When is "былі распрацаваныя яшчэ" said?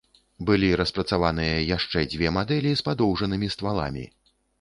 0.49-2.03